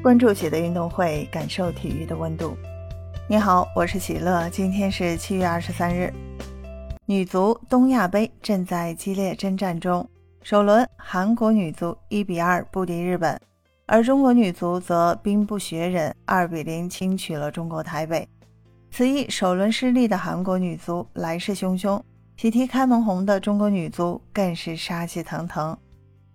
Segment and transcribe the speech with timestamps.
[0.00, 2.56] 关注喜的运动会，感受体育的温度。
[3.28, 6.12] 你好，我是喜乐，今天是七月二十三日。
[7.04, 10.08] 女足东亚杯正在激烈征战中，
[10.40, 13.38] 首轮韩国女足一比二不敌日本，
[13.86, 18.26] 而中国女足则兵不血刃，二比零轻取了中国台北。
[18.92, 22.00] 此役首轮失利的韩国女足来势汹汹，
[22.36, 25.76] 喜提开门红的中国女足更是杀气腾腾。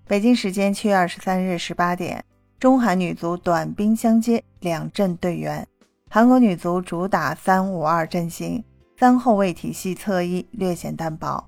[0.06, 2.24] 北京时间七月二十三日十八点，
[2.64, 5.68] 中韩女足短兵相接，两阵队员。
[6.10, 8.64] 韩国女足主打三五二阵型，
[8.98, 11.44] 三后卫体系侧翼略显单薄。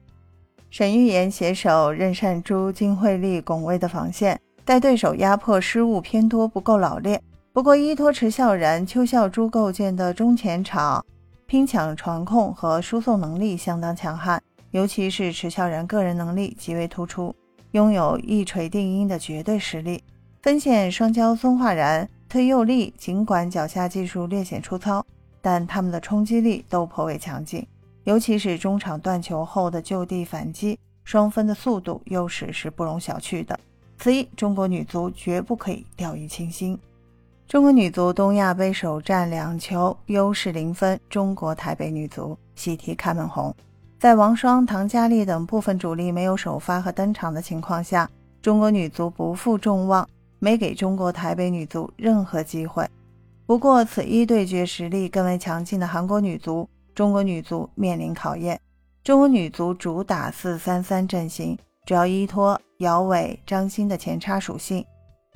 [0.69, 7.23] 沈玉妍携手任善珠、金惠丽拱卫的防线，待对手压迫失误偏多，不够老练。
[7.53, 11.05] 不过，依托池孝然、邱孝珠构建的中前场，
[11.45, 17.33] 拼抢、传控和输送能力相当强悍，尤其是池孝然个人能力极为突出，
[17.71, 20.03] 拥有一锤定音的绝对实力。
[20.45, 25.03] 分线双骄孙化然、推右力，尽管脚下技术略显粗糙，
[25.41, 27.65] 但他们的冲击力都颇为强劲，
[28.03, 33.59] 尤其是中场断球后的就地反击，双分的速度优势是不容小觑的。
[33.97, 36.77] 此役，中国女足绝不可以掉以轻心。
[37.47, 43.51] 中国女足东亚杯首战两球优势零分，中国台北女足喜提开门红。
[43.97, 48.07] 在王霜、唐佳丽等部分主力没有首发和登场的情况下，
[48.43, 50.07] 中国女足不负众望，
[50.45, 52.87] 没给中国台北女足任何机会。
[53.47, 58.61] 不过，此一对决实力更为强劲的韩国女足，中国女足面临考验。
[59.03, 64.85] 中国女足主打四三三阵型，主要依托姚伟、张欣的前插属性，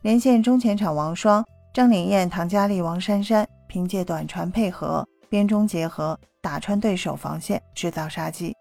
[0.03, 1.43] 连线中前场王霜。
[1.73, 8.55] 张琳艳、唐佳丽、王珊珊凭借短传配合、边中结合，打穿对手防线，制造杀机。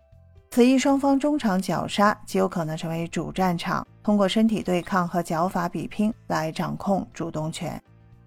[0.58, 7.80] 此役双方中场绞杀极有可能成为主战场，通过身体对抗和脚法比拼来掌控主动权。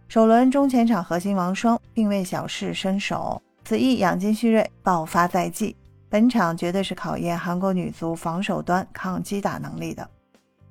[0.08, 5.76] 首轮中前场核心王霜并未小试身手，此役养精蓄锐，爆发在即。
[6.08, 10.10] 本场绝对是考验韩国女足防守端抗击打能力的。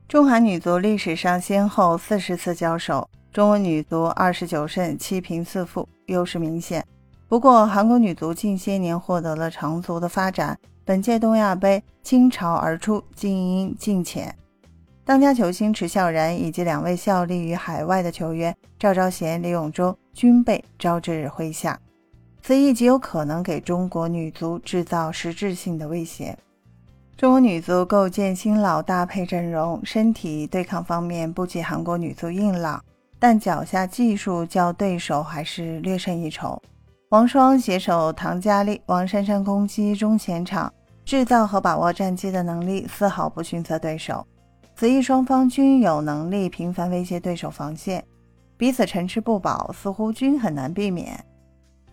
[0.09, 3.07] 中韩女足历史上先后四十次交手。
[3.31, 6.83] 中国女足二十九胜七平四负，优势明显。
[7.31, 14.35] 不过，韩国女足近些年获得了长足的发展，本届东亚杯倾巢而出，精英尽显。
[15.05, 21.79] 当家球星池孝然以及两位效力于海外的球员赵昭贤、李永洲均被招至麾下，
[22.43, 26.37] 此役极有可能给中国女足制造实质性的威胁。
[27.17, 32.83] 中国女足构建新老搭配阵容，身体对抗方面不及韩国女足硬朗。
[33.21, 36.61] 但脚下技术较对手还是略胜一筹。
[37.11, 40.73] 王霜携手唐佳丽、王珊珊攻击中前场，
[41.05, 44.25] 制造和把握战机的能力丝毫不逊色对手。
[44.77, 48.05] 此役双方均有能力频繁威胁对手防线，
[48.57, 51.19] 彼此成吃不饱，似乎均很难避免。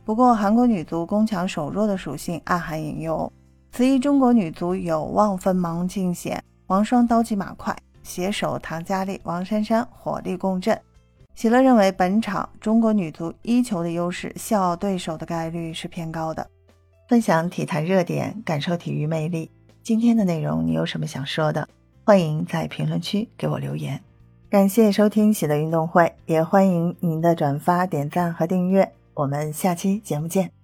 [0.06, 3.34] 不过，韩国女足攻强守弱的属性暗含隐忧，
[3.72, 6.40] 此役中国女足有望锋芒尽显。
[6.68, 10.80] 王霜刀急马快，携手唐佳丽、王珊珊火力共振。
[11.38, 16.50] 喜乐认为，本场中国女足一球的优势，笑傲对手的概率是偏高的。
[17.08, 19.52] 分享体坛热点，感受体育魅力。
[19.84, 21.70] 今天的内容你有什么想说的？
[22.04, 24.02] 欢迎在评论区给我留言。
[24.50, 28.92] 感谢收听喜乐运动会，也欢迎您的转发、点赞和订阅。
[29.14, 30.57] 我们下期节目见。